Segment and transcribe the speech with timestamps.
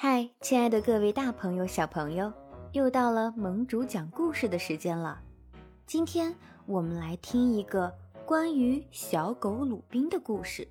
[0.00, 2.32] 嗨，亲爱的各位大朋友、小朋友，
[2.70, 5.20] 又到了盟主讲故事的时间了。
[5.88, 6.32] 今天
[6.66, 7.92] 我们来听一个
[8.24, 10.68] 关于小狗鲁宾的故事。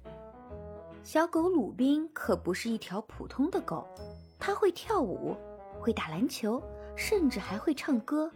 [1.04, 3.86] 小狗鲁宾可不是一条普通的狗，
[4.40, 5.36] 它会跳舞，
[5.78, 6.64] 会打篮球，
[6.96, 8.32] 甚至还会唱歌。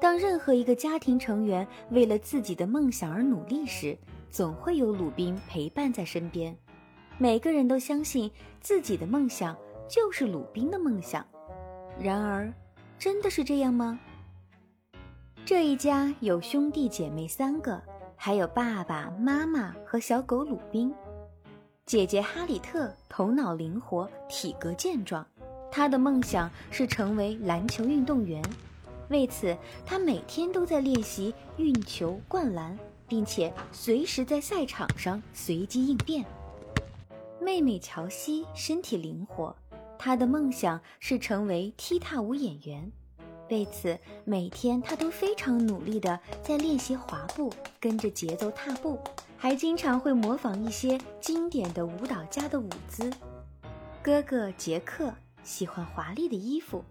[0.00, 3.94] 当任何一个家庭成员为了自己的梦想而努力时，
[4.30, 6.56] 总会有鲁宾陪伴在身边。
[7.18, 8.30] 每个人都相信
[8.62, 9.54] 自己的梦想。
[9.94, 11.24] 就是鲁宾的梦想，
[12.00, 12.52] 然而，
[12.98, 13.96] 真的是这样吗？
[15.46, 17.80] 这一家有兄弟姐妹三个，
[18.16, 20.92] 还有爸爸妈妈和小狗鲁宾。
[21.86, 25.24] 姐姐哈里特头脑灵活，体格健壮，
[25.70, 28.42] 她的梦想是成为篮球运动员。
[29.10, 36.24] 为此，她每天都在练习运球、灌篮，并且随时在赛场上随机应变。
[37.40, 39.54] 妹妹乔西身体灵活。
[40.04, 42.92] 他的梦想是成为踢踏舞演员，
[43.48, 48.98] 为此每天他都非常努力地在练习滑步，跟着节奏踏步，
[49.38, 53.10] 还经常会模仿一些经典的舞蹈家的舞姿。
[54.02, 55.10] 哥哥杰克
[55.42, 56.84] 喜欢华丽的衣服，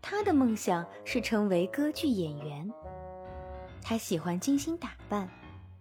[0.00, 2.72] 他的梦想是成为歌剧演员。
[3.82, 5.28] 他喜欢精心打扮，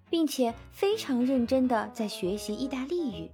[0.09, 3.29] 并且非常认真地在学习意大利语。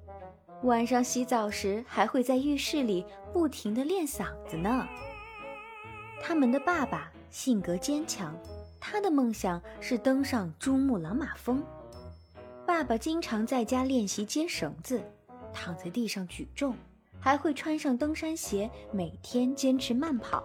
[0.65, 4.87] 晚上洗澡时，还会在浴室里不停地练嗓子呢。
[6.19, 8.35] 他们的爸爸性格坚强，
[8.79, 11.63] 他的梦想是登上珠穆朗玛峰。
[12.65, 14.99] 爸爸经常在家练习接绳子，
[15.53, 16.75] 躺在地上举重，
[17.19, 20.43] 还会穿上登山鞋，每天坚持慢跑。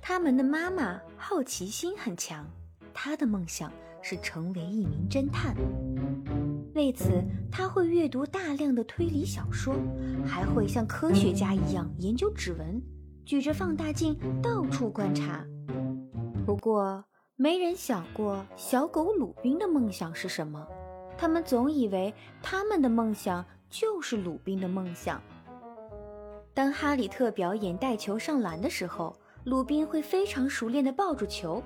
[0.00, 2.46] 他们的妈妈好奇心很强，
[2.92, 5.56] 她的梦想是成为一名侦探。
[6.74, 7.22] 为此，
[7.52, 9.74] 他会阅读大量的推理小说，
[10.26, 12.82] 还会像科学家一样研究指纹，
[13.24, 15.44] 举着放大镜到处观察。
[16.44, 17.04] 不过，
[17.36, 20.66] 没人想过小狗鲁宾的梦想是什么。
[21.16, 25.22] 他们总以为他们的梦想就是鲁宾的梦想。
[26.52, 31.62] 当哈里特表演带球上篮的时候，鲁宾会非常熟练地抱住球。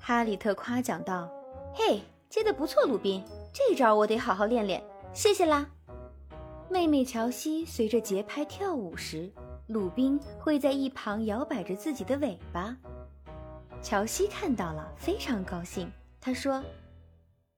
[0.00, 1.30] 哈里特夸奖道
[1.76, 2.00] ：“嘿，
[2.30, 3.22] 接得不错，鲁宾。”
[3.56, 4.84] 这招我得好好练练，
[5.14, 5.66] 谢谢啦。
[6.68, 9.32] 妹妹乔西随着节拍跳舞时，
[9.68, 12.76] 鲁宾会在一旁摇摆着自己的尾巴。
[13.80, 15.90] 乔西看到了，非常高兴。
[16.20, 16.62] 他说：“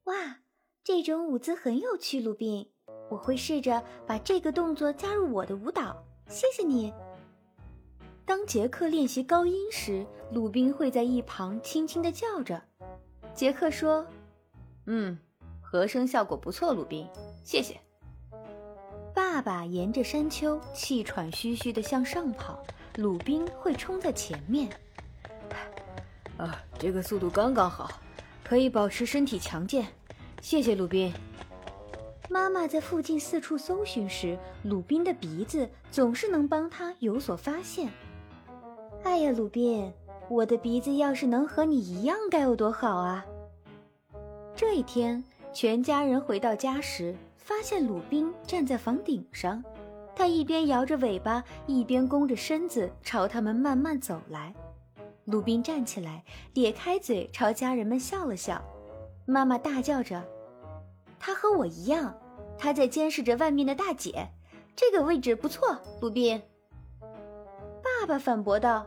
[0.06, 0.36] 哇，
[0.84, 2.70] 这种舞姿很有趣，鲁宾，
[3.10, 6.00] 我会试着把这个动作加入我的舞蹈。
[6.28, 6.94] 谢谢你。”
[8.24, 12.62] 当杰克练习高音时，鲁宾会在一旁轻轻地叫着。
[13.34, 14.06] 杰克说
[14.86, 15.18] ：“嗯。”
[15.70, 17.06] 和声效果不错，鲁宾，
[17.44, 17.78] 谢谢。
[19.14, 22.58] 爸爸沿着山丘气喘吁吁地向上跑，
[22.96, 24.66] 鲁宾会冲在前面。
[26.38, 28.00] 啊，这个速度刚刚好，
[28.42, 29.86] 可以保持身体强健。
[30.40, 31.12] 谢谢，鲁宾。
[32.30, 37.90] 妈妈在附近四处搜寻时，鲁宾的鼻子总是能帮他有所发现。
[39.04, 39.92] 哎呀，鲁宾，
[40.30, 43.22] 我的鼻子要是能和你一样，该有多好啊！
[44.56, 45.22] 这一天。
[45.60, 49.60] 全家人回到家时，发现鲁宾站在房顶上。
[50.14, 54.54] 他一边摇着尾巴，一边弓着身子朝他们慢慢走来。
[55.24, 56.22] 鲁宾站起来，
[56.54, 58.62] 咧开嘴朝家人们笑了笑。
[59.26, 60.22] 妈妈大叫着
[61.18, 62.16] ：“他和我一样，
[62.56, 64.28] 他在监视着外面的大姐。
[64.76, 66.40] 这个位置不错，鲁宾。”
[67.82, 68.86] 爸爸反驳道：“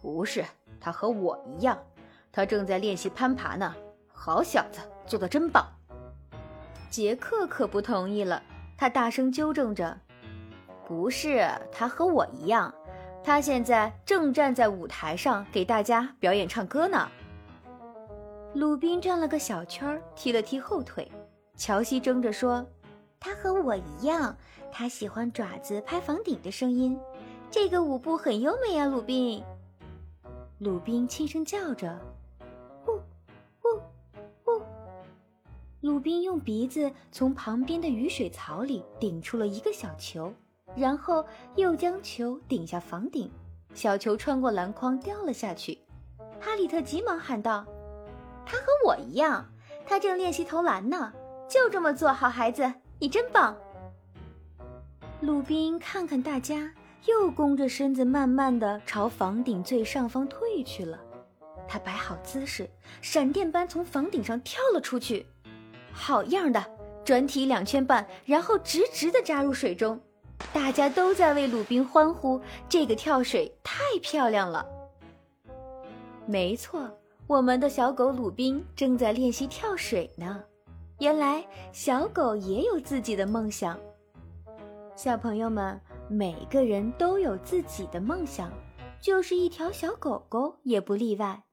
[0.00, 0.44] 不是，
[0.80, 1.76] 他和我一样，
[2.30, 3.74] 他正在练习攀爬呢。
[4.12, 5.66] 好小子，做得真棒！”
[6.90, 8.42] 杰克可不同意了，
[8.76, 9.98] 他大声纠正着
[10.86, 12.72] ：“不是，他和我一样，
[13.22, 17.08] 他现在正站在舞台上给大家表演唱歌呢。”
[18.54, 21.10] 鲁宾转了个小圈，踢了踢后腿。
[21.56, 22.66] 乔西争着说
[23.20, 24.34] ：“他和我一样，
[24.72, 26.98] 他喜欢爪子拍房顶的声音，
[27.50, 29.42] 这个舞步很优美啊，鲁宾。”
[30.58, 31.98] 鲁宾轻声叫着。
[35.86, 40.34] 鲁宾用鼻子从旁边的雨水槽里顶出了一个小球，
[40.74, 41.24] 然后
[41.54, 43.30] 又将球顶下房顶，
[43.72, 45.78] 小球穿过篮筐掉了下去。
[46.40, 47.64] 哈里特急忙喊道
[48.44, 49.46] ：“他和我一样，
[49.86, 51.12] 他正练习投篮呢。
[51.48, 53.56] 就这么做好孩子，你真棒。”
[55.22, 56.74] 鲁宾看看大家，
[57.04, 60.98] 又弓着身子，慢慢的朝房顶最上方退去了。
[61.68, 62.68] 他摆好姿势，
[63.00, 65.26] 闪电般从房顶上跳了出去。
[65.96, 66.62] 好样的！
[67.04, 69.98] 转体两圈半，然后直直的扎入水中。
[70.52, 72.38] 大家都在为鲁宾欢呼，
[72.68, 74.66] 这个跳水太漂亮了。
[76.26, 76.90] 没错，
[77.26, 80.44] 我们的小狗鲁宾正在练习跳水呢。
[80.98, 83.78] 原来小狗也有自己的梦想。
[84.94, 88.52] 小朋友们，每个人都有自己的梦想，
[89.00, 91.44] 就是一条小狗狗也不例外。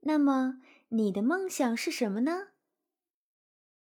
[0.00, 0.54] 那么，
[0.88, 2.32] 你的梦想是什么呢？